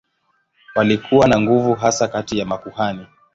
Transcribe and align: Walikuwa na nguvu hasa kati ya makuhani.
Walikuwa 0.75 1.27
na 1.27 1.41
nguvu 1.41 1.73
hasa 1.73 2.07
kati 2.07 2.39
ya 2.39 2.45
makuhani. 2.45 3.05